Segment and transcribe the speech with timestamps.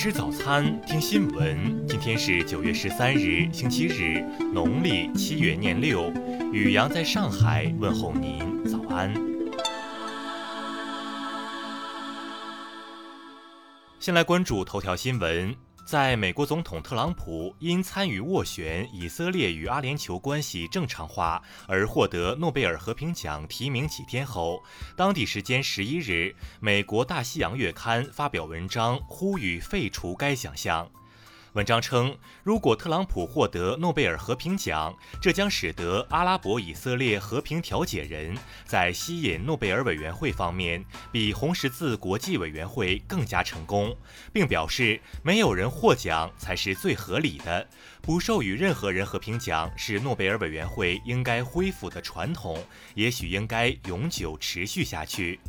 [0.00, 1.84] 吃早餐，听新闻。
[1.88, 4.24] 今天是九月十三日，星期日，
[4.54, 6.12] 农历七月廿六。
[6.52, 9.12] 雨阳在上海问候您，早安。
[13.98, 15.52] 先来关注头条新闻。
[15.88, 24.62] 在美国总统特朗普因参与斡旋以色列与阿联酋关系正常化而获得诺贝尔和平奖提名几天后，
[24.94, 30.86] 当地时间十一日，美国《大西洋月刊》发表文章呼吁废除该奖项。
[31.54, 43.96] 文章称，如果特朗普获得诺贝尔和平奖，这将使得阿拉伯以色列和平调解人在吸引诺贝尔委员会方面比红十字国际委员会更加成功，
[44.30, 47.66] 并表示没有人获奖才是最合理的，
[48.02, 52.62] 不授予任何人和平奖是诺贝尔委员会应该恢复的传统，
[52.94, 55.40] 也许应该永久持续下去。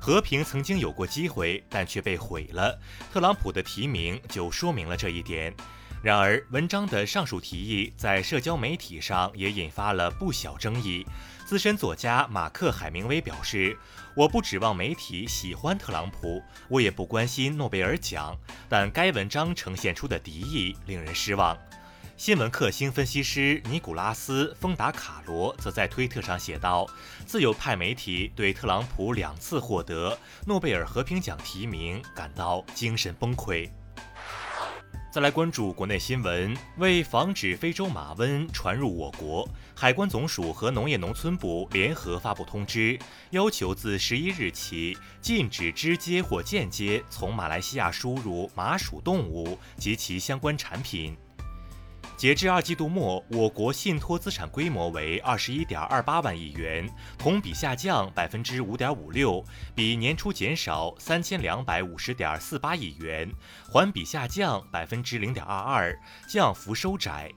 [0.00, 2.78] 和平曾经有过机会，但却被毁了。
[3.12, 5.54] 特朗普的提名就说明了这一点。
[6.00, 11.04] 然而，文章的上述提议在社交媒体上也引发了不小争议。
[11.44, 13.76] 资深作家马克·海明威表示
[14.14, 18.38] ：“我不指望媒体喜欢特朗普，我也不关心诺贝尔奖，
[18.68, 21.58] 但该文章呈现出的敌意令人失望。”
[22.18, 26.84] 新闻克星分析师尼古拉斯·丰达卡罗则在推特上写道
[27.24, 33.70] ：“自由派媒体对特朗普两次获得诺贝尔和平奖提名感到精神崩溃。”
[35.12, 42.98] 再来关注国内新闻，为防止非洲马瘟传入我国，海关总署和农业农村部联合发布通知，
[43.30, 51.16] 要求自十一日起禁止直接或间接从马来西亚输入麻属动物及其相关产品。
[52.18, 63.30] 截至二季度末，我国信托资产规模为二十一点二八万亿元，同比下降百分之五点五六，比年初减少三千两百五十点四八亿元，
[63.70, 65.96] 环比下降百分之零点二二，
[66.28, 67.30] 降幅收窄。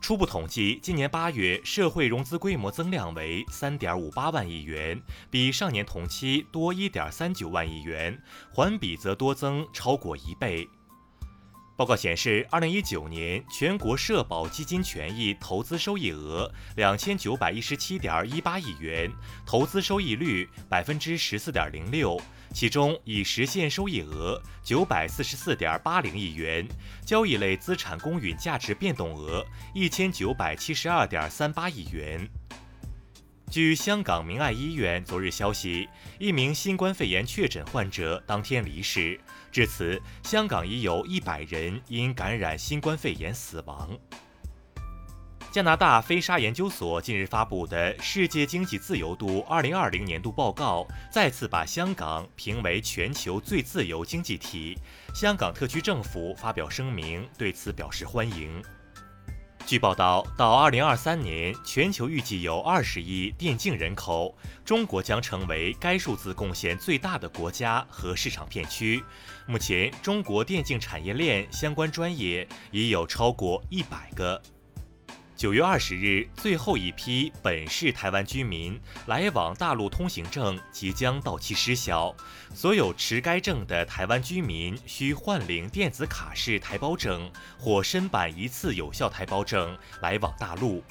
[0.00, 5.00] 初步统计，今年八月社会融资规模增量为三点五八万亿元，
[5.30, 8.20] 比上年同期多一点三九万亿元，
[8.52, 10.68] 环比则多增超过一倍。
[11.82, 19.10] 报告显示，二零一九年全国社保基金权益投资收益额两千九百一十七点一八亿元，
[19.44, 22.22] 投资收益率百分之十四点零六，
[22.54, 26.64] 其中已实现收益额九百四十四点八零亿元，
[27.04, 29.44] 交易类资产公允价值变动额
[29.74, 32.30] 一千九百七十二点三八亿元。
[33.52, 35.86] 据香港明爱医院昨日消息，
[36.18, 39.20] 一名新冠肺炎确诊患者当天离世。
[39.52, 43.90] 至此，香港已有一百人因感染新冠肺炎死亡。
[45.50, 54.78] 加拿大飞沙研究所近日发布的《世界经济自由度2020年度报告》再次把香港评为全球最自由经济体。
[55.14, 58.62] 香港特区政府发表声明，对此表示欢迎。
[59.72, 69.02] 据报道，到二零二三年，全球预计有二十亿电竞人口，中国将成为该数字贡献最大的国家和市场片区。
[69.46, 74.42] 目前，中国电竞产业链相关专业已有超过一百个。
[75.34, 82.14] 九月二十日，最后一批本市台湾居民来往大陆通行证即将到期失效，
[82.54, 87.28] 所有持该证的台湾居民需换领电子卡式台胞证
[87.58, 90.82] 或申办一次有效台胞证来往大陆。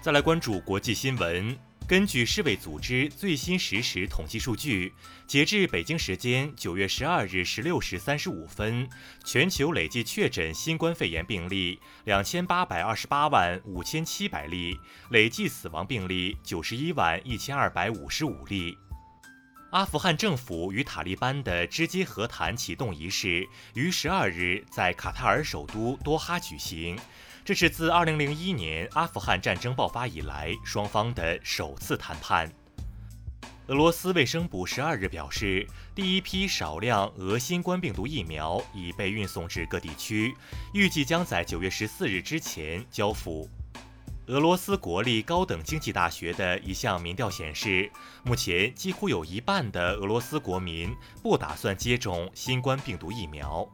[0.00, 1.56] 再来关注国际新闻。
[1.86, 4.94] 根据世卫组织最新实时统计数据，
[5.26, 8.88] 截至北京时间九月十二日十六时三十五分，
[9.22, 14.80] 全球累计确诊新冠肺炎病例两千八百二十八万五千七百例，
[15.10, 18.78] 累计死亡病例九十一万一千二百五十五例。
[19.72, 26.98] 阿富汗政府与塔利班的直接和谈启动仪式于十二日在卡塔尔首都多哈举行。
[27.44, 32.50] 这是自2001年阿富汗战争爆发以来双方的首次谈判。
[33.66, 40.34] 俄罗斯卫生部十二日表示，第一批少量俄新冠病毒疫苗已被运送至各地区，
[40.72, 43.46] 预计将在九月十四日之前交付。
[44.28, 47.90] 俄罗斯国立高等经济大学的一项民调显示，
[48.22, 53.70] 目前几乎有一半的俄罗斯国民不打算接种新冠病毒疫苗。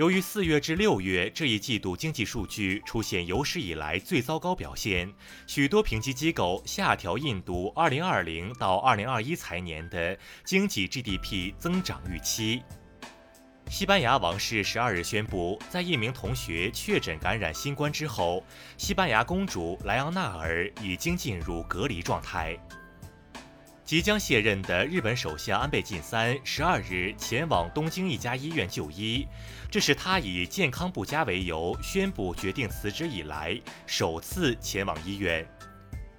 [0.00, 5.12] 由于四月至六月这一季度经济数据出现有史以来最糟糕表现，
[5.46, 12.62] 许多评级机构下调印度2020到2021财年的经济 GDP 增长预期。
[13.68, 18.42] 西班牙王室十二日宣布，在一名同学确诊感染新冠之后，
[18.78, 22.58] 西班牙公主莱昂纳尔已经进入隔离状态。
[23.90, 29.26] 即将卸任的日本首相安倍晋三十二日前往东京一家医院就医，
[29.68, 35.44] 这是他以健康不佳为由宣布决定辞职以来首次前往医院。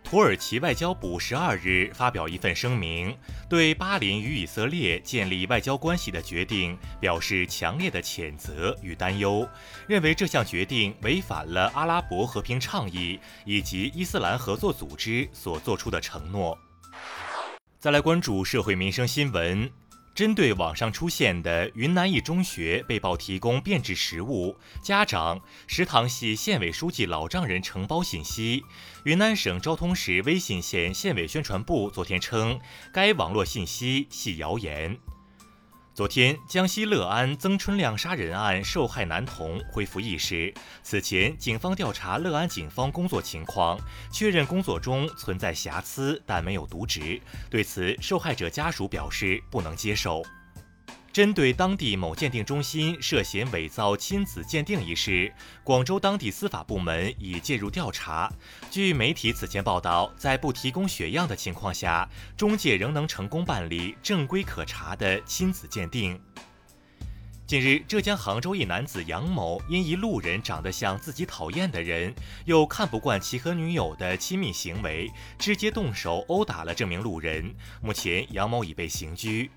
[0.03, 9.47] 土耳其外交部十二日发表一份声明，对巴林与以色列建立外交关系的决定表示强烈的谴责与担忧，
[9.88, 16.59] 认为这项决定违反了阿拉伯和平倡议以及伊斯兰合作组织所做出的承诺。
[17.81, 19.68] 再来关注社会民生新闻，
[20.13, 28.63] 针对网上出现的云南一中学被曝提供变质食物，家长食堂系县委书记老丈人承包信息，
[29.04, 32.60] 云南省昭通市威信县县委宣传部昨天称，
[32.94, 35.00] 该网络信息系谣言。
[35.93, 40.53] 昨天，江西乐安曾春亮杀人案受害男童恢复意识。
[40.81, 43.77] 此前，警方调查乐安警方工作情况，
[44.09, 47.19] 确认工作中存在瑕疵，但没有渎职。
[47.49, 50.23] 对此，受害者家属表示不能接受。
[51.13, 58.31] 针对当地某鉴定中心涉嫌伪造亲子鉴定一事，广州当地司法部门已介入调查。
[58.69, 66.18] 据媒体此前报道，在不提供血样的情况下，中介仍能成功办理正规可查的亲子鉴定。
[67.46, 72.16] 近日，浙江杭州一男子杨某因一路人长得像自己讨厌的人，
[72.46, 77.54] 又看不惯其和女友的亲密行为，直接动手殴打了这名路人。
[77.81, 79.52] 目前，杨某已被刑拘。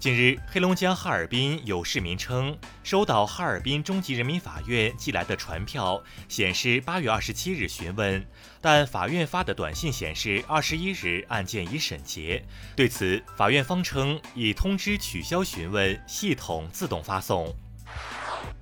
[0.00, 8.26] 近日，黑龙江哈尔滨有市民称，收到哈尔滨中级人民法院寄来的传票，显示八月二十七日询问，
[8.62, 12.42] 但法院发的短信显示二十一日案件已审结。
[12.74, 17.54] 对此，法院方称已通知取消询问，系统自动发送。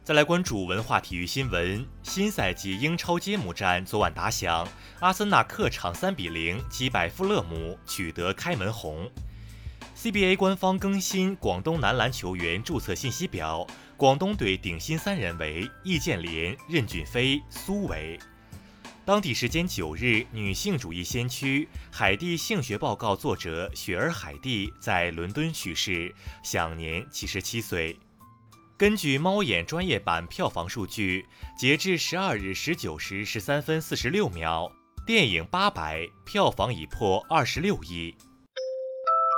[0.02, 4.66] 再来关注文化体育新闻，新赛季英超揭幕战昨晚打响，
[4.98, 9.08] 阿森纳客场三比零击败富勒姆，取得开门红。
[10.00, 13.66] CBA 官方更新广东男篮球员注册信息表，
[13.96, 18.16] 广东队顶薪三人为易建联、任骏飞、苏伟。
[19.04, 26.14] 当地时间九日，女性主义先驱海地性学报告作者雪儿·海蒂在伦敦去世，
[26.44, 27.98] 享年七十七岁。
[28.76, 31.26] 根据猫眼专业版票房数据，
[31.58, 34.70] 截至十二日十九时十三分四十六秒，
[35.04, 38.14] 电影《八百》票房已破二十六亿。